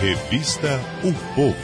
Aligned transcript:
Revista 0.00 0.80
O 1.04 1.12
Povo. 1.34 1.54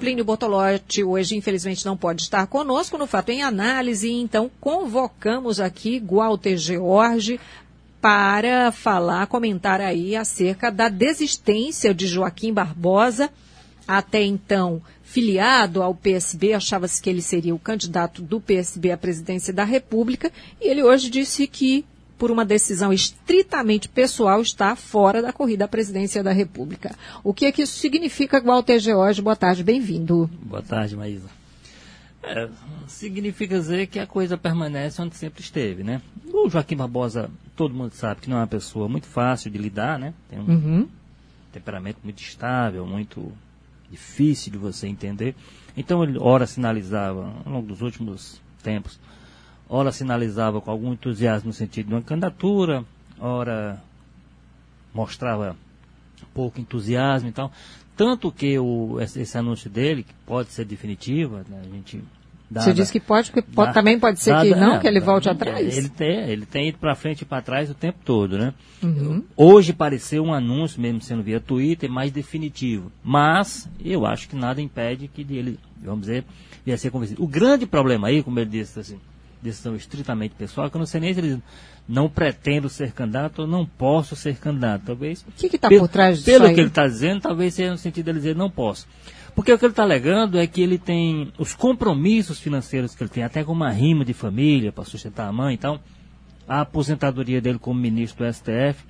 Plínio 0.00 0.24
Bortolotti 0.24 1.04
hoje, 1.04 1.36
infelizmente, 1.36 1.86
não 1.86 1.96
pode 1.96 2.22
estar 2.22 2.48
conosco 2.48 2.98
no 2.98 3.06
Fato 3.06 3.30
em 3.30 3.44
Análise, 3.44 4.10
então 4.10 4.50
convocamos 4.60 5.60
aqui 5.60 6.02
Walter 6.04 6.56
George 6.56 7.38
para 8.00 8.72
falar, 8.72 9.28
comentar 9.28 9.80
aí 9.80 10.16
acerca 10.16 10.68
da 10.68 10.88
desistência 10.88 11.94
de 11.94 12.08
Joaquim 12.08 12.52
Barbosa, 12.52 13.30
até 13.86 14.24
então 14.24 14.82
filiado 15.04 15.80
ao 15.80 15.94
PSB, 15.94 16.54
achava-se 16.54 17.00
que 17.00 17.08
ele 17.08 17.22
seria 17.22 17.54
o 17.54 17.58
candidato 17.60 18.20
do 18.20 18.40
PSB 18.40 18.90
à 18.90 18.96
presidência 18.96 19.52
da 19.52 19.62
República, 19.62 20.32
e 20.60 20.68
ele 20.68 20.82
hoje 20.82 21.08
disse 21.08 21.46
que 21.46 21.84
por 22.18 22.30
uma 22.30 22.44
decisão 22.44 22.92
estritamente 22.92 23.88
pessoal, 23.88 24.40
está 24.40 24.74
fora 24.74 25.20
da 25.20 25.32
corrida 25.32 25.66
à 25.66 25.68
presidência 25.68 26.22
da 26.22 26.32
República. 26.32 26.94
O 27.22 27.34
que 27.34 27.46
é 27.46 27.52
que 27.52 27.62
isso 27.62 27.78
significa, 27.78 28.40
Walter 28.40 28.78
George? 28.78 29.20
Boa 29.20 29.36
tarde, 29.36 29.62
bem-vindo. 29.62 30.30
Boa 30.42 30.62
tarde, 30.62 30.96
Maísa. 30.96 31.28
É, 32.22 32.48
significa 32.88 33.56
dizer 33.56 33.86
que 33.86 34.00
a 34.00 34.06
coisa 34.06 34.36
permanece 34.36 35.00
onde 35.00 35.14
sempre 35.14 35.42
esteve, 35.42 35.84
né? 35.84 36.02
O 36.32 36.48
Joaquim 36.48 36.76
Barbosa, 36.76 37.30
todo 37.54 37.74
mundo 37.74 37.92
sabe 37.92 38.22
que 38.22 38.30
não 38.30 38.38
é 38.38 38.40
uma 38.40 38.46
pessoa 38.46 38.88
muito 38.88 39.06
fácil 39.06 39.50
de 39.50 39.58
lidar, 39.58 39.98
né? 39.98 40.12
Tem 40.28 40.38
um 40.38 40.48
uhum. 40.48 40.88
temperamento 41.52 41.98
muito 42.02 42.20
estável, 42.20 42.84
muito 42.84 43.32
difícil 43.90 44.50
de 44.50 44.58
você 44.58 44.88
entender. 44.88 45.36
Então 45.76 46.02
ele 46.02 46.18
ora 46.18 46.46
sinalizava, 46.46 47.32
ao 47.44 47.52
longo 47.52 47.68
dos 47.68 47.80
últimos 47.80 48.40
tempos, 48.60 48.98
ora 49.68 49.92
sinalizava 49.92 50.60
com 50.60 50.70
algum 50.70 50.92
entusiasmo 50.92 51.48
no 51.48 51.52
sentido 51.52 51.88
de 51.88 51.94
uma 51.94 52.02
candidatura, 52.02 52.84
ora 53.18 53.82
mostrava 54.94 55.56
pouco 56.32 56.60
entusiasmo 56.60 57.28
e 57.28 57.32
tal. 57.32 57.50
Tanto 57.96 58.30
que 58.30 58.58
o, 58.58 59.00
esse, 59.00 59.20
esse 59.20 59.38
anúncio 59.38 59.70
dele, 59.70 60.02
que 60.02 60.12
pode 60.26 60.50
ser 60.50 60.64
definitiva, 60.64 61.44
né, 61.48 61.62
a 61.64 61.74
gente 61.74 62.02
Dada, 62.48 62.64
Você 62.64 62.72
disse 62.72 62.92
que 62.92 63.00
pode, 63.00 63.32
porque 63.32 63.42
pode, 63.42 63.74
também 63.74 63.98
pode 63.98 64.20
ser 64.20 64.30
dada, 64.30 64.44
que 64.44 64.54
não, 64.54 64.76
é, 64.76 64.78
que 64.78 64.86
ele 64.86 65.00
volte 65.00 65.28
atrás. 65.28 65.76
Ele 65.76 65.88
tem, 65.88 66.30
ele 66.30 66.46
tem 66.46 66.68
ido 66.68 66.78
para 66.78 66.94
frente 66.94 67.22
e 67.22 67.24
para 67.24 67.42
trás 67.42 67.68
o 67.68 67.74
tempo 67.74 67.98
todo, 68.04 68.38
né? 68.38 68.54
Uhum. 68.80 69.24
Hoje 69.36 69.72
pareceu 69.72 70.22
um 70.22 70.32
anúncio, 70.32 70.80
mesmo 70.80 71.00
sendo 71.00 71.24
via 71.24 71.40
Twitter, 71.40 71.90
mais 71.90 72.12
definitivo. 72.12 72.92
Mas 73.02 73.68
eu 73.84 74.06
acho 74.06 74.28
que 74.28 74.36
nada 74.36 74.62
impede 74.62 75.08
que 75.08 75.22
ele, 75.22 75.58
vamos 75.82 76.02
dizer, 76.02 76.24
ia 76.64 76.78
ser 76.78 76.90
convencido. 76.90 77.20
O 77.20 77.26
grande 77.26 77.66
problema 77.66 78.06
aí, 78.06 78.22
como 78.22 78.38
ele 78.38 78.50
disse 78.50 78.78
assim, 78.78 79.00
decisão 79.42 79.76
estritamente 79.76 80.34
pessoal, 80.34 80.70
que 80.70 80.76
eu 80.76 80.78
não 80.78 80.86
sei 80.86 81.00
nem 81.00 81.14
se 81.14 81.20
ele 81.20 81.42
não 81.88 82.08
pretendo 82.08 82.68
ser 82.68 82.92
candidato 82.92 83.42
ou 83.42 83.46
não 83.46 83.64
posso 83.64 84.16
ser 84.16 84.36
candidato. 84.36 84.82
Talvez. 84.86 85.22
O 85.22 85.32
que 85.32 85.56
está 85.56 85.68
por 85.68 85.88
trás 85.88 86.18
disso? 86.18 86.30
Pelo 86.30 86.46
aí? 86.46 86.54
que 86.54 86.60
ele 86.60 86.68
está 86.68 86.86
dizendo, 86.86 87.20
talvez 87.20 87.54
seja 87.54 87.70
no 87.70 87.78
sentido 87.78 88.06
de 88.06 88.10
ele 88.10 88.18
dizer 88.18 88.36
não 88.36 88.50
posso. 88.50 88.86
Porque 89.34 89.52
o 89.52 89.58
que 89.58 89.64
ele 89.64 89.72
está 89.72 89.82
alegando 89.82 90.38
é 90.38 90.46
que 90.46 90.62
ele 90.62 90.78
tem 90.78 91.30
os 91.38 91.54
compromissos 91.54 92.40
financeiros 92.40 92.94
que 92.94 93.02
ele 93.02 93.10
tem, 93.10 93.22
até 93.22 93.44
com 93.44 93.52
uma 93.52 93.70
rima 93.70 94.04
de 94.04 94.14
família 94.14 94.72
para 94.72 94.84
sustentar 94.84 95.28
a 95.28 95.32
mãe, 95.32 95.54
então 95.54 95.78
a 96.48 96.62
aposentadoria 96.62 97.40
dele 97.40 97.58
como 97.58 97.78
ministro 97.78 98.24
do 98.24 98.32
STF 98.32 98.82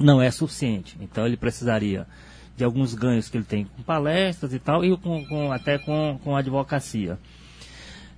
não 0.00 0.22
é 0.22 0.30
suficiente. 0.30 0.96
Então 1.00 1.26
ele 1.26 1.36
precisaria 1.36 2.06
de 2.56 2.64
alguns 2.64 2.94
ganhos 2.94 3.28
que 3.28 3.36
ele 3.36 3.44
tem 3.44 3.64
com 3.64 3.82
palestras 3.82 4.54
e 4.54 4.58
tal, 4.58 4.84
e 4.84 4.96
com, 4.96 5.24
com 5.26 5.52
até 5.52 5.76
com, 5.78 6.18
com 6.22 6.34
advocacia. 6.34 7.18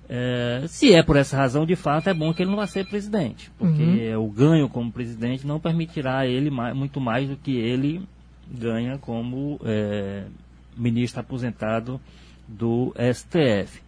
É, 0.09 0.63
se 0.67 0.93
é 0.93 1.03
por 1.03 1.17
essa 1.17 1.35
razão, 1.35 1.65
de 1.65 1.75
fato, 1.75 2.09
é 2.09 2.13
bom 2.13 2.33
que 2.33 2.41
ele 2.41 2.49
não 2.49 2.57
vá 2.57 2.65
ser 2.65 2.85
presidente, 2.85 3.51
porque 3.57 4.15
uhum. 4.15 4.25
o 4.25 4.29
ganho 4.29 4.69
como 4.69 4.91
presidente 4.91 5.45
não 5.45 5.59
permitirá 5.59 6.19
a 6.19 6.25
ele 6.25 6.49
mais, 6.49 6.75
muito 6.75 7.01
mais 7.01 7.27
do 7.27 7.35
que 7.35 7.57
ele 7.57 8.01
ganha 8.49 8.97
como 8.97 9.59
é, 9.65 10.23
ministro 10.77 11.19
aposentado 11.19 11.99
do 12.47 12.93
STF. 13.13 13.81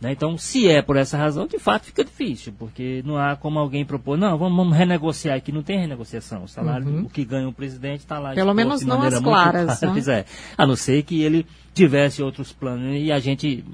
Né? 0.00 0.12
Então, 0.12 0.36
se 0.36 0.68
é 0.68 0.82
por 0.82 0.96
essa 0.96 1.16
razão, 1.16 1.46
de 1.46 1.58
fato 1.58 1.86
fica 1.86 2.04
difícil, 2.04 2.52
porque 2.58 3.02
não 3.06 3.16
há 3.16 3.34
como 3.34 3.58
alguém 3.58 3.86
propor, 3.86 4.18
não, 4.18 4.36
vamos, 4.36 4.54
vamos 4.54 4.76
renegociar 4.76 5.34
aqui, 5.34 5.50
não 5.50 5.62
tem 5.62 5.78
renegociação. 5.78 6.44
O 6.44 6.48
salário, 6.48 6.86
uhum. 6.86 7.02
o 7.04 7.08
que 7.08 7.24
ganha 7.24 7.48
o 7.48 7.54
presidente 7.54 8.00
está 8.00 8.18
lá. 8.18 8.34
Pelo 8.34 8.52
menos 8.52 8.82
não 8.82 9.00
as 9.00 9.18
claras. 9.18 9.80
Né? 9.80 9.94
É. 10.06 10.24
A 10.58 10.66
não 10.66 10.76
ser 10.76 11.02
que 11.04 11.22
ele 11.22 11.46
tivesse 11.72 12.22
outros 12.22 12.52
planos 12.52 13.00
e 13.00 13.10
a 13.10 13.18
gente 13.18 13.64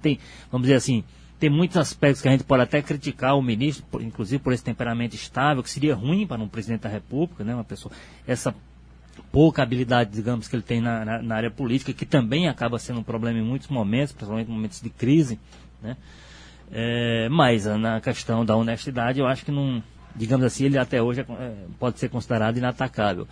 tem, 0.00 0.18
vamos 0.50 0.66
dizer 0.66 0.74
assim, 0.74 1.04
tem 1.42 1.50
muitos 1.50 1.76
aspectos 1.76 2.22
que 2.22 2.28
a 2.28 2.30
gente 2.30 2.44
pode 2.44 2.62
até 2.62 2.80
criticar 2.80 3.36
o 3.36 3.42
ministro, 3.42 3.84
por, 3.90 4.00
inclusive 4.00 4.40
por 4.40 4.52
esse 4.52 4.62
temperamento 4.62 5.16
estável, 5.16 5.60
que 5.60 5.68
seria 5.68 5.92
ruim 5.92 6.24
para 6.24 6.40
um 6.40 6.46
presidente 6.46 6.82
da 6.82 6.88
República, 6.88 7.42
né? 7.42 7.52
Uma 7.52 7.64
pessoa, 7.64 7.92
essa 8.24 8.54
pouca 9.32 9.60
habilidade, 9.60 10.10
digamos, 10.10 10.46
que 10.46 10.54
ele 10.54 10.62
tem 10.62 10.80
na, 10.80 11.04
na, 11.04 11.20
na 11.20 11.34
área 11.34 11.50
política, 11.50 11.92
que 11.92 12.06
também 12.06 12.46
acaba 12.46 12.78
sendo 12.78 13.00
um 13.00 13.02
problema 13.02 13.40
em 13.40 13.42
muitos 13.42 13.66
momentos, 13.66 14.12
principalmente 14.12 14.48
em 14.48 14.54
momentos 14.54 14.80
de 14.80 14.88
crise, 14.88 15.36
né? 15.82 15.96
É, 16.70 17.28
mas 17.28 17.66
na 17.66 18.00
questão 18.00 18.44
da 18.44 18.54
honestidade, 18.54 19.18
eu 19.18 19.26
acho 19.26 19.44
que 19.44 19.50
não, 19.50 19.82
digamos 20.14 20.46
assim, 20.46 20.66
ele 20.66 20.78
até 20.78 21.02
hoje 21.02 21.22
é, 21.22 21.54
pode 21.76 21.98
ser 21.98 22.08
considerado 22.08 22.56
inatacável. 22.56 23.26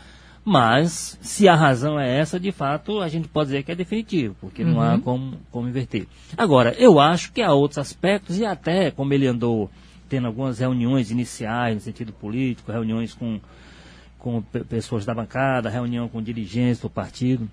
Mas, 0.45 1.19
se 1.21 1.49
a 1.49 1.55
razão 1.55 2.01
é 2.01 2.19
essa, 2.19 2.41
de 2.41 2.51
fato, 2.51 3.01
a 3.01 3.09
gente 3.09 3.29
pode 3.29 3.51
dizer 3.51 3.63
que 3.63 3.73
é 3.73 3.75
definitivo, 3.75 4.35
porque 4.41 4.63
uhum. 4.63 4.73
não 4.73 4.81
há 4.81 4.95
uhum. 4.95 5.01
como, 5.01 5.37
como 5.51 5.69
inverter. 5.69 6.07
Agora, 6.37 6.75
eu 6.79 6.99
acho 6.99 7.33
que 7.33 7.43
há 7.43 7.53
outros 7.53 7.79
aspectos, 7.79 8.39
e 8.39 8.45
até 8.45 8.91
como 8.91 9.13
ele 9.13 9.27
andou 9.27 9.71
tendo 10.09 10.27
algumas 10.27 10.59
reuniões 10.59 11.11
iniciais 11.11 11.75
no 11.75 11.81
sentido 11.81 12.13
político, 12.13 12.73
reuniões 12.73 13.15
com, 13.15 13.39
com 14.19 14.43
pessoas 14.43 15.05
da 15.05 15.15
bancada, 15.15 15.69
reunião 15.69 16.09
com 16.09 16.21
dirigentes 16.21 16.81
do 16.81 16.91
partido. 16.91 17.49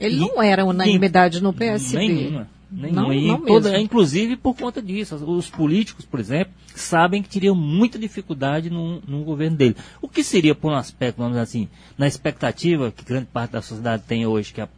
Ele 0.00 0.16
e, 0.16 0.18
não 0.18 0.42
era 0.42 0.64
unanimidade 0.64 1.40
no 1.40 1.52
PSB. 1.52 2.08
Nenhuma. 2.08 2.48
Nenhuma. 2.74 3.14
Não, 3.14 3.38
não 3.38 3.40
toda, 3.44 3.78
inclusive 3.80 4.36
por 4.36 4.54
conta 4.56 4.82
disso. 4.82 5.14
Os 5.14 5.48
políticos, 5.48 6.04
por 6.04 6.18
exemplo, 6.18 6.52
sabem 6.74 7.22
que 7.22 7.28
teriam 7.28 7.54
muita 7.54 7.98
dificuldade 7.98 8.68
no, 8.68 9.00
no 9.06 9.22
governo 9.22 9.56
dele. 9.56 9.76
O 10.02 10.08
que 10.08 10.24
seria, 10.24 10.54
por 10.54 10.72
um 10.72 10.74
aspecto, 10.74 11.18
vamos 11.18 11.32
dizer 11.32 11.42
assim, 11.42 11.68
na 11.96 12.08
expectativa 12.08 12.90
que 12.90 13.04
grande 13.04 13.26
parte 13.26 13.52
da 13.52 13.62
sociedade 13.62 14.02
tem 14.08 14.26
hoje, 14.26 14.52
que, 14.52 14.60
a, 14.60 14.68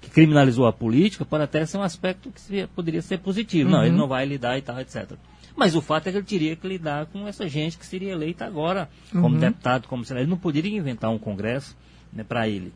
que 0.00 0.10
criminalizou 0.10 0.66
a 0.66 0.72
política, 0.72 1.24
pode 1.24 1.44
até 1.44 1.64
ser 1.64 1.78
um 1.78 1.82
aspecto 1.82 2.30
que 2.30 2.40
seria, 2.40 2.68
poderia 2.68 3.00
ser 3.00 3.18
positivo. 3.18 3.70
Uhum. 3.70 3.76
Não, 3.76 3.82
ele 3.82 3.92
uhum. 3.92 3.98
não 3.98 4.08
vai 4.08 4.26
lidar 4.26 4.58
e 4.58 4.62
tal, 4.62 4.78
etc. 4.78 5.12
Mas 5.56 5.74
o 5.74 5.80
fato 5.80 6.08
é 6.08 6.12
que 6.12 6.18
ele 6.18 6.26
teria 6.26 6.56
que 6.56 6.68
lidar 6.68 7.06
com 7.06 7.26
essa 7.26 7.48
gente 7.48 7.78
que 7.78 7.86
seria 7.86 8.12
eleita 8.12 8.44
agora, 8.44 8.88
como 9.10 9.28
uhum. 9.28 9.38
deputado, 9.40 9.88
como 9.88 10.04
senador. 10.04 10.24
Ele 10.24 10.30
não 10.30 10.38
poderia 10.38 10.76
inventar 10.76 11.10
um 11.10 11.18
congresso 11.18 11.74
né, 12.12 12.22
para 12.22 12.46
ele. 12.46 12.72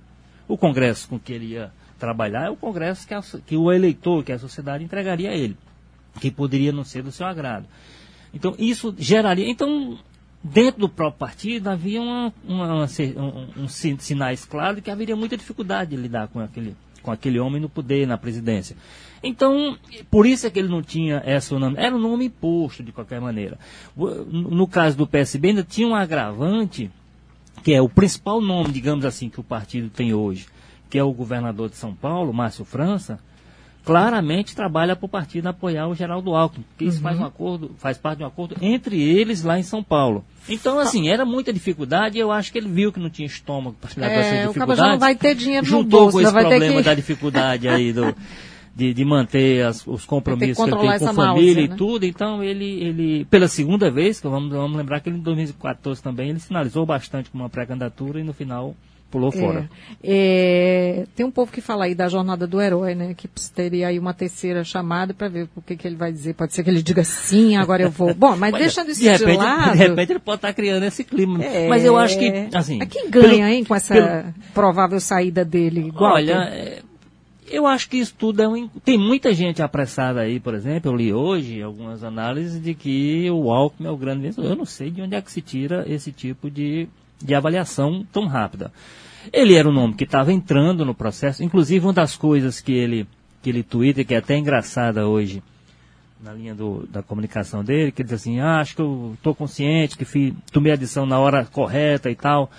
O 0.47 0.57
congresso 0.57 1.09
com 1.09 1.19
que 1.19 1.33
ele 1.33 1.47
ia 1.47 1.71
trabalhar 1.99 2.47
é 2.47 2.51
o 2.51 2.57
Congresso 2.57 3.07
que, 3.07 3.15
a, 3.15 3.23
que 3.47 3.57
o 3.57 3.73
eleitor, 3.73 4.25
que 4.25 4.33
a 4.33 4.39
sociedade 4.39 4.85
entregaria 4.85 5.31
a 5.31 5.35
ele, 5.35 5.57
que 6.21 6.31
poderia 6.31 6.73
não 6.73 6.85
ser 6.85 7.03
do 7.03 7.13
seu 7.13 7.27
agrado. 7.27 7.67
Então, 8.33 8.55
isso 8.59 8.95
geraria. 8.99 9.49
Então, 9.49 9.99
dentro 10.43 10.81
do 10.81 10.89
próprio 10.89 11.19
partido 11.19 11.69
havia 11.69 12.01
uma, 12.01 12.33
uma, 12.47 12.87
um, 13.17 13.65
um, 13.65 13.69
sinais 13.69 14.45
claros 14.45 14.77
de 14.77 14.83
que 14.83 14.91
haveria 14.91 15.17
muita 15.17 15.37
dificuldade 15.37 15.91
de 15.91 15.97
lidar 15.97 16.29
com 16.29 16.41
aquele, 16.41 16.77
com 17.03 17.11
aquele 17.11 17.39
homem 17.39 17.61
no 17.61 17.69
poder, 17.69 18.07
na 18.07 18.17
presidência. 18.17 18.77
Então, 19.23 19.77
por 20.11 20.27
isso 20.27 20.47
é 20.47 20.51
que 20.51 20.59
ele 20.59 20.69
não 20.69 20.83
tinha 20.83 21.23
essa 21.25 21.59
nome. 21.59 21.77
Era 21.79 21.95
um 21.95 21.99
nome 21.99 22.27
imposto, 22.27 22.83
de 22.83 22.93
qualquer 22.93 23.21
maneira. 23.21 23.59
No 23.97 24.67
caso 24.69 24.97
do 24.97 25.07
PSB, 25.07 25.49
ainda 25.49 25.65
tinha 25.65 25.89
um 25.89 25.95
agravante, 25.95 26.91
que 27.65 27.75
é 27.75 27.83
o 27.83 27.89
principal 27.89 28.41
nome, 28.41 28.73
digamos 28.73 29.05
assim, 29.05 29.29
que 29.29 29.41
o 29.41 29.45
partido 29.45 29.91
tem 29.91 30.15
hoje, 30.15 30.47
que 30.89 30.99
é 30.99 31.03
o 31.03 31.13
governador 31.13 31.69
de 31.69 31.77
São 31.77 31.95
Paulo, 31.95 32.33
Márcio 32.33 32.65
França, 32.65 33.19
claramente 33.85 34.55
trabalha 34.55 34.95
para 34.95 35.07
o 35.07 35.09
partido 35.09 35.47
apoiar 35.47 35.89
o 35.89 35.95
Geraldo 35.95 36.35
Alckmin, 36.35 36.63
porque 36.69 36.85
isso 36.85 36.99
uhum. 36.99 37.03
faz 37.03 37.19
um 37.19 37.25
acordo, 37.25 37.71
faz 37.79 37.97
parte 37.97 38.19
de 38.19 38.25
um 38.25 38.27
acordo 38.27 38.55
entre 38.61 39.01
eles 39.01 39.43
lá 39.43 39.59
em 39.59 39.63
São 39.63 39.83
Paulo. 39.83 40.25
Então, 40.47 40.79
assim, 40.79 41.09
era 41.09 41.25
muita 41.25 41.53
dificuldade 41.53 42.19
e 42.19 42.21
eu 42.21 42.31
acho 42.31 42.53
que 42.53 42.59
ele 42.59 42.69
viu 42.69 42.93
que 42.93 43.01
não 43.01 43.09
tinha 43.09 43.27
estômago 43.27 43.77
para 43.81 43.91
lidar 43.91 44.11
é, 44.11 44.15
com 44.15 44.21
essa 44.21 44.47
dificuldade. 44.49 44.81
O 44.81 44.93
não 44.93 44.99
vai 44.99 45.15
ter 45.15 45.35
dinheiro 45.35 45.65
juntou 45.65 46.01
bolso, 46.01 46.19
com 46.19 46.21
esse 46.21 46.33
problema 46.33 46.77
que... 46.77 46.83
da 46.83 46.95
dificuldade 46.95 47.67
aí 47.67 47.93
do, 47.93 48.15
de, 48.77 48.93
de 48.93 49.05
manter 49.05 49.65
as, 49.65 49.87
os 49.87 50.05
compromissos 50.05 50.63
que, 50.63 50.71
que 50.71 50.77
ele 50.77 50.89
tem 50.91 50.99
com 50.99 51.09
a 51.09 51.15
família 51.15 51.65
e 51.65 51.69
né? 51.69 51.75
tudo. 51.75 52.05
Então, 52.05 52.45
ele, 52.45 52.85
ele, 52.85 53.25
pela 53.25 53.49
segunda 53.49 53.91
vez, 53.91 54.21
que 54.21 54.29
vamos, 54.29 54.51
vamos 54.51 54.77
lembrar 54.77 55.01
que 55.01 55.09
ele 55.09 55.17
em 55.17 55.23
2014 55.23 56.03
também, 56.03 56.29
ele 56.29 56.41
sinalizou 56.41 56.85
bastante 56.85 57.31
com 57.31 57.39
uma 57.39 57.49
pré-candidatura 57.49 58.21
e 58.21 58.23
no 58.23 58.35
final 58.35 58.77
pulou 59.11 59.31
é, 59.35 59.39
fora. 59.39 59.71
É, 60.03 61.07
tem 61.15 61.25
um 61.25 61.31
povo 61.31 61.51
que 61.51 61.61
fala 61.61 61.85
aí 61.85 61.95
da 61.95 62.09
jornada 62.09 62.47
do 62.47 62.61
herói, 62.61 62.95
né? 62.95 63.15
Que 63.15 63.29
teria 63.55 63.89
aí 63.89 63.99
uma 63.99 64.15
terceira 64.15 64.63
chamada 64.65 65.15
para 65.15 65.29
ver 65.29 65.49
o 65.57 65.63
que, 65.63 65.77
que 65.77 65.87
ele 65.87 65.97
vai 65.97 66.13
dizer. 66.13 66.35
Pode 66.35 66.53
ser 66.53 66.63
que 66.63 66.71
ele 66.71 66.83
diga 66.83 67.05
sim, 67.05 67.57
agora 67.57 67.83
eu 67.83 67.91
vou. 67.91 68.15
Bom, 68.15 68.37
mas, 68.37 68.53
mas 68.53 68.61
deixando 68.61 68.91
isso 68.91 69.01
de, 69.01 69.09
repente, 69.09 69.31
de 69.31 69.37
lado. 69.37 69.73
De 69.73 69.79
repente 69.79 70.13
ele 70.13 70.19
pode 70.19 70.39
estar 70.39 70.49
tá 70.49 70.55
criando 70.55 70.83
esse 70.85 71.05
clima. 71.05 71.43
É, 71.43 71.69
mas 71.69 71.85
eu 71.85 71.97
acho 71.97 72.19
que, 72.19 72.49
assim. 72.55 72.79
Mas 72.79 72.89
quem 72.89 73.11
ganha, 73.11 73.29
pelo, 73.29 73.45
hein, 73.45 73.65
com 73.65 73.75
essa 73.75 73.95
pelo, 73.95 74.35
provável 74.55 75.01
saída 75.01 75.45
dele? 75.45 75.93
Olha, 75.97 76.49
é, 76.53 76.83
eu 77.51 77.67
acho 77.67 77.89
que 77.89 77.97
isso 77.97 78.15
tudo 78.17 78.43
é 78.43 78.49
um. 78.49 78.69
Tem 78.69 78.99
muita 78.99 79.33
gente 79.33 79.63
apressada 79.63 80.21
aí, 80.21 80.39
por 80.39 80.55
exemplo, 80.55 80.91
eu 80.91 80.97
li 80.97 81.13
hoje 81.13 81.63
algumas 81.63 82.05
análises 82.05 82.63
de 82.63 82.75
que 82.75 83.31
o 83.31 83.51
Alckmin 83.51 83.89
é 83.89 83.91
o 83.91 83.97
grande 83.97 84.23
vencedor. 84.23 84.51
Eu 84.51 84.57
não 84.57 84.67
sei 84.67 84.91
de 84.91 85.01
onde 85.03 85.15
é 85.15 85.23
que 85.23 85.33
se 85.33 85.41
tira 85.41 85.85
esse 85.89 86.13
tipo 86.13 86.51
de, 86.51 86.89
de 87.23 87.35
avaliação 87.35 88.07
tão 88.13 88.27
rápida. 88.27 88.73
Ele 89.33 89.55
era 89.55 89.69
um 89.69 89.73
nome 89.73 89.95
que 89.95 90.05
estava 90.05 90.33
entrando 90.33 90.85
no 90.85 90.95
processo, 90.95 91.43
inclusive 91.43 91.85
uma 91.85 91.93
das 91.93 92.17
coisas 92.17 92.61
que 92.61 92.73
ele, 92.73 93.07
que 93.43 93.51
ele 93.51 93.63
twitta, 93.63 94.05
que 94.05 94.15
é 94.15 94.19
até 94.19 94.37
engraçada 94.37 95.07
hoje, 95.07 95.43
na 96.23 96.33
linha 96.33 96.55
do, 96.55 96.87
da 96.87 97.03
comunicação 97.03 97.63
dele, 97.63 97.93
que 97.93 98.03
ele 98.03 98.09
diz 98.09 98.21
assim, 98.21 98.41
ah, 98.41 98.61
acho 98.61 98.75
que 98.75 98.83
eu 98.83 99.13
estou 99.15 99.35
consciente 99.35 99.97
que 99.97 100.05
fiz, 100.05 100.35
tomei 100.53 100.73
a 100.73 100.75
adição 100.75 101.07
na 101.07 101.19
hora 101.19 101.45
correta 101.45 102.11
e 102.11 102.15
tal, 102.15 102.51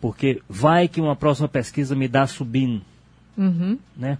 porque 0.00 0.40
vai 0.48 0.88
que 0.88 1.00
uma 1.00 1.16
próxima 1.16 1.48
pesquisa 1.48 1.94
me 1.96 2.08
dá 2.08 2.26
subindo. 2.26 2.82
Uhum. 3.36 3.78
Né? 3.96 4.18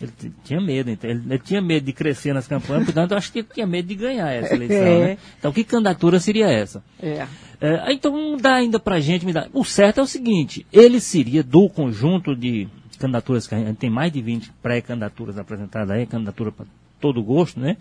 Ele 0.00 0.12
tinha 0.42 0.60
medo, 0.60 0.90
então, 0.90 1.08
ele, 1.08 1.22
ele, 1.24 1.38
tinha 1.38 1.62
medo 1.62 1.86
de 1.86 1.92
crescer 1.92 2.34
nas 2.34 2.48
campanhas, 2.48 2.84
portanto, 2.84 3.12
eu 3.12 3.16
acho 3.16 3.32
que 3.32 3.38
ele 3.38 3.48
tinha 3.52 3.66
medo 3.66 3.86
de 3.86 3.94
ganhar 3.94 4.28
essa 4.32 4.52
eleição. 4.54 4.76
É. 4.76 5.04
Né? 5.04 5.18
Então, 5.38 5.52
que 5.52 5.62
candidatura 5.62 6.18
seria 6.18 6.46
essa? 6.46 6.82
É. 7.00 7.26
É, 7.60 7.92
então, 7.92 8.12
não 8.12 8.36
dá 8.36 8.56
ainda 8.56 8.80
pra 8.80 8.98
gente 8.98 9.24
me 9.24 9.32
dar. 9.32 9.48
O 9.52 9.64
certo 9.64 10.00
é 10.00 10.02
o 10.02 10.06
seguinte: 10.06 10.66
ele 10.72 11.00
seria 11.00 11.42
do 11.42 11.68
conjunto 11.68 12.34
de 12.34 12.68
candidaturas 12.98 13.46
que 13.46 13.54
a 13.54 13.58
gente 13.58 13.76
tem 13.76 13.90
mais 13.90 14.12
de 14.12 14.20
20 14.20 14.50
pré-candidaturas 14.62 15.38
apresentadas 15.38 15.90
aí, 15.90 16.06
candidatura 16.06 16.50
para 16.50 16.66
todo 17.00 17.22
gosto, 17.22 17.60
né? 17.60 17.76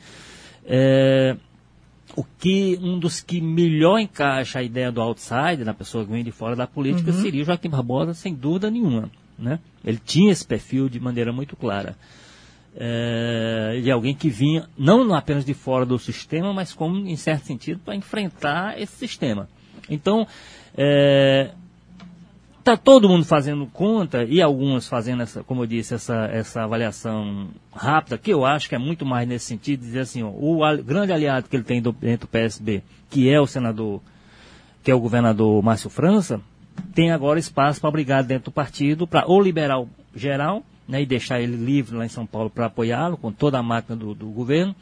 É, 0.65 1.35
o 2.15 2.23
que 2.23 2.77
um 2.81 2.99
dos 2.99 3.21
que 3.21 3.41
melhor 3.41 3.99
encaixa 3.99 4.59
a 4.59 4.63
ideia 4.63 4.91
do 4.91 5.01
outsider, 5.01 5.65
da 5.65 5.73
pessoa 5.73 6.05
que 6.05 6.11
vem 6.11 6.23
de 6.23 6.31
fora 6.31 6.55
da 6.55 6.67
política, 6.67 7.11
uhum. 7.11 7.21
seria 7.21 7.41
o 7.41 7.45
Joaquim 7.45 7.69
Barbosa, 7.69 8.13
sem 8.13 8.33
dúvida 8.33 8.69
nenhuma. 8.69 9.09
Né? 9.43 9.59
Ele 9.83 9.99
tinha 10.03 10.31
esse 10.31 10.45
perfil 10.45 10.87
de 10.87 10.99
maneira 10.99 11.31
muito 11.31 11.55
clara. 11.55 11.95
É, 12.75 13.79
de 13.83 13.91
alguém 13.91 14.15
que 14.15 14.29
vinha 14.29 14.67
não 14.75 15.13
apenas 15.13 15.45
de 15.45 15.53
fora 15.53 15.85
do 15.85 15.99
sistema, 15.99 16.51
mas 16.51 16.73
como, 16.73 17.05
em 17.05 17.15
certo 17.15 17.45
sentido, 17.45 17.79
para 17.83 17.95
enfrentar 17.95 18.81
esse 18.81 18.95
sistema. 18.95 19.47
Então, 19.89 20.25
é, 20.75 21.51
Está 22.63 22.77
todo 22.77 23.09
mundo 23.09 23.25
fazendo 23.25 23.65
conta 23.67 24.23
e 24.23 24.41
alguns 24.41 24.87
fazendo, 24.87 25.21
essa, 25.21 25.43
como 25.43 25.63
eu 25.63 25.67
disse, 25.67 25.95
essa, 25.95 26.29
essa 26.31 26.63
avaliação 26.63 27.49
rápida, 27.75 28.17
que 28.17 28.31
eu 28.31 28.45
acho 28.45 28.69
que 28.69 28.75
é 28.75 28.77
muito 28.77 29.05
mais 29.05 29.27
nesse 29.27 29.47
sentido, 29.47 29.81
dizer 29.81 29.99
assim, 29.99 30.23
ó, 30.23 30.29
o 30.29 30.63
al, 30.63 30.77
grande 30.77 31.11
aliado 31.11 31.49
que 31.49 31.57
ele 31.57 31.65
tem 31.65 31.81
do, 31.81 31.91
dentro 31.91 32.25
do 32.25 32.31
PSB, 32.31 32.81
que 33.09 33.29
é 33.29 33.37
o 33.37 33.45
senador, 33.45 34.01
que 34.81 34.89
é 34.89 34.95
o 34.95 34.99
governador 35.01 35.61
Márcio 35.61 35.89
França, 35.89 36.39
tem 36.93 37.11
agora 37.11 37.39
espaço 37.39 37.81
para 37.81 37.91
brigar 37.91 38.23
dentro 38.23 38.45
do 38.45 38.51
partido, 38.51 39.07
para 39.07 39.25
ou 39.25 39.41
liberar 39.41 39.79
o 39.79 39.89
geral, 40.15 40.63
né, 40.87 41.01
e 41.01 41.05
deixar 41.05 41.41
ele 41.41 41.55
livre 41.55 41.95
lá 41.95 42.05
em 42.05 42.09
São 42.09 42.25
Paulo 42.25 42.49
para 42.49 42.67
apoiá-lo, 42.67 43.17
com 43.17 43.31
toda 43.31 43.57
a 43.57 43.63
máquina 43.63 43.95
do, 43.95 44.13
do 44.13 44.27
governo, 44.27 44.75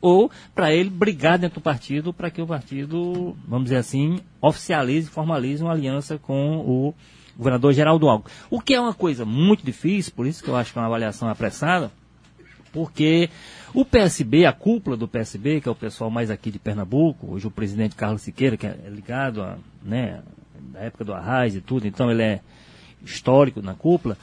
ou 0.00 0.30
para 0.54 0.72
ele 0.72 0.90
brigar 0.90 1.38
dentro 1.38 1.60
do 1.60 1.62
partido 1.62 2.12
para 2.12 2.30
que 2.30 2.40
o 2.40 2.46
partido, 2.46 3.36
vamos 3.46 3.64
dizer 3.64 3.76
assim, 3.76 4.20
oficialize, 4.40 5.08
formalize 5.08 5.62
uma 5.62 5.72
aliança 5.72 6.18
com 6.18 6.58
o 6.58 6.94
governador 7.36 7.72
Geraldo 7.72 8.08
Alckmin. 8.08 8.32
O 8.50 8.60
que 8.60 8.74
é 8.74 8.80
uma 8.80 8.94
coisa 8.94 9.24
muito 9.24 9.64
difícil, 9.64 10.12
por 10.14 10.26
isso 10.26 10.42
que 10.42 10.48
eu 10.48 10.56
acho 10.56 10.72
que 10.72 10.78
é 10.78 10.82
uma 10.82 10.88
avaliação 10.88 11.28
apressada, 11.28 11.90
porque 12.72 13.30
o 13.72 13.84
PSB, 13.84 14.44
a 14.44 14.52
cúpula 14.52 14.96
do 14.96 15.08
PSB, 15.08 15.60
que 15.60 15.68
é 15.68 15.72
o 15.72 15.74
pessoal 15.74 16.10
mais 16.10 16.30
aqui 16.30 16.50
de 16.50 16.58
Pernambuco, 16.58 17.32
hoje 17.32 17.46
o 17.46 17.50
presidente 17.50 17.96
Carlos 17.96 18.22
Siqueira, 18.22 18.56
que 18.56 18.66
é 18.66 18.76
ligado 18.88 19.42
a, 19.42 19.56
né, 19.82 20.22
da 20.72 20.80
época 20.80 21.04
do 21.04 21.14
Arraiz 21.14 21.54
e 21.54 21.60
tudo, 21.60 21.86
então 21.86 22.10
ele 22.10 22.22
é 22.22 22.40
histórico 23.04 23.62
na 23.62 23.74
cúpula, 23.74 24.16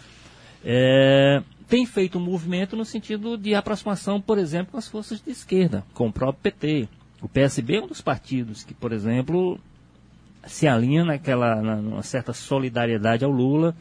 é, 0.64 1.42
tem 1.68 1.86
feito 1.86 2.18
um 2.18 2.22
movimento 2.22 2.76
no 2.76 2.86
sentido 2.86 3.38
de 3.38 3.56
aproximação, 3.56 4.22
por 4.22 4.38
exemplo, 4.38 4.74
com 4.74 4.78
as 4.78 4.88
forças 4.88 5.22
de 5.22 5.32
esquerda, 5.32 5.84
com 5.94 6.08
o 6.08 6.14
próprio 6.14 6.52
PT. 6.52 6.88
O 7.22 7.28
PSB 7.28 7.78
é 7.78 7.82
um 7.82 7.88
dos 7.88 8.02
partidos 8.02 8.64
que, 8.64 8.74
por 8.74 8.92
exemplo, 8.92 9.60
se 10.46 10.68
alinha 10.68 11.06
naquela 11.06 11.56
numa 11.62 12.04
certa 12.04 12.34
solidariedade 12.34 13.24
ao 13.24 13.32
Lula 13.32 13.76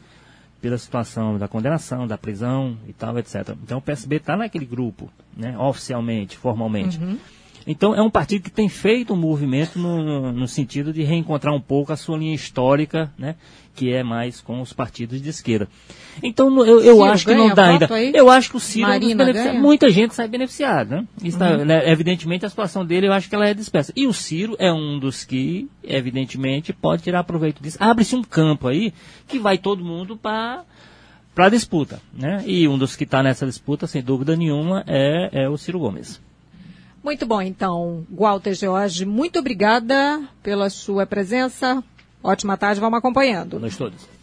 pela 0.61 0.77
situação 0.77 1.37
da 1.37 1.47
condenação, 1.47 2.07
da 2.07 2.17
prisão 2.17 2.77
e 2.87 2.93
tal, 2.93 3.19
etc. 3.19 3.49
Então 3.61 3.79
o 3.79 3.81
PSB 3.81 4.15
está 4.15 4.37
naquele 4.37 4.65
grupo, 4.65 5.11
né, 5.35 5.57
oficialmente, 5.57 6.37
formalmente. 6.37 6.97
Uhum. 6.97 7.17
Então 7.65 7.95
é 7.95 8.01
um 8.01 8.09
partido 8.09 8.43
que 8.43 8.51
tem 8.51 8.67
feito 8.67 9.13
um 9.13 9.17
movimento 9.17 9.79
no, 9.79 10.31
no, 10.31 10.47
sentido 10.47 10.91
de 10.91 11.03
reencontrar 11.03 11.53
um 11.53 11.61
pouco 11.61 11.93
a 11.93 11.95
sua 11.95 12.17
linha 12.17 12.35
histórica, 12.35 13.11
né, 13.17 13.35
que 13.73 13.93
é 13.93 14.03
mais 14.03 14.41
com 14.41 14.61
os 14.61 14.73
partidos 14.73 15.21
de 15.21 15.29
esquerda. 15.29 15.67
Então 16.21 16.65
eu, 16.65 16.81
eu 16.81 17.03
acho 17.03 17.25
que 17.25 17.33
não 17.33 17.53
dá 17.53 17.67
ainda. 17.67 17.93
Aí? 17.93 18.11
Eu 18.13 18.29
acho 18.29 18.49
que 18.49 18.57
o 18.57 18.59
Ciro 18.59 18.89
é 18.91 19.53
muita 19.53 19.89
gente 19.89 20.13
sai 20.13 20.27
beneficiada. 20.27 20.97
Né? 20.97 21.07
Está, 21.23 21.51
uhum. 21.51 21.65
né, 21.65 21.89
evidentemente 21.89 22.45
a 22.45 22.49
situação 22.49 22.85
dele 22.85 23.07
eu 23.07 23.13
acho 23.13 23.29
que 23.29 23.35
ela 23.35 23.47
é 23.47 23.53
dispersa. 23.53 23.93
E 23.95 24.05
o 24.05 24.13
Ciro 24.13 24.55
é 24.59 24.71
um 24.71 24.99
dos 24.99 25.23
que, 25.23 25.69
evidentemente, 25.83 26.73
pode 26.73 27.03
tirar 27.03 27.23
proveito 27.23 27.63
disso. 27.63 27.77
Abre-se 27.79 28.15
um 28.15 28.23
campo 28.23 28.67
aí 28.67 28.93
que 29.27 29.39
vai 29.39 29.57
todo 29.57 29.83
mundo 29.83 30.17
para 30.17 30.63
para 31.33 31.47
a 31.47 31.49
disputa, 31.49 31.99
né? 32.13 32.43
E 32.45 32.67
um 32.67 32.77
dos 32.77 32.95
que 32.95 33.05
está 33.05 33.23
nessa 33.23 33.47
disputa, 33.47 33.87
sem 33.87 34.03
dúvida 34.03 34.35
nenhuma, 34.35 34.83
é, 34.85 35.45
é 35.45 35.49
o 35.49 35.57
Ciro 35.57 35.79
Gomes. 35.79 36.21
Muito 37.03 37.25
bom, 37.25 37.41
então, 37.41 38.07
Walter 38.09 38.53
George, 38.53 39.05
muito 39.05 39.37
obrigada 39.37 40.23
pela 40.41 40.69
sua 40.69 41.05
presença. 41.05 41.83
Ótima 42.23 42.55
tarde, 42.55 42.79
vamos 42.79 42.97
acompanhando. 42.97 43.57
A 43.57 43.59
todos. 43.75 44.22